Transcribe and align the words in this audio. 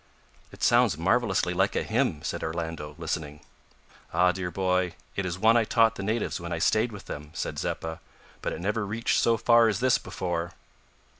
"It 0.51 0.63
sounds 0.63 0.97
marvellously 0.97 1.53
like 1.53 1.75
a 1.75 1.83
hymn," 1.83 2.23
said 2.23 2.43
Orlando, 2.43 2.95
listening. 2.97 3.41
"Ah! 4.11 4.31
dear 4.31 4.49
boy, 4.49 4.95
it 5.15 5.27
is 5.27 5.37
one 5.37 5.55
I 5.55 5.63
taught 5.63 5.93
the 5.93 6.01
natives 6.01 6.39
when 6.41 6.51
I 6.51 6.57
stayed 6.57 6.91
with 6.91 7.05
them," 7.05 7.29
said 7.35 7.59
Zeppa; 7.59 7.99
"but 8.41 8.51
it 8.51 8.61
never 8.61 8.83
reached 8.83 9.19
so 9.19 9.37
far 9.37 9.67
as 9.67 9.79
this 9.79 9.99
before." 9.99 10.53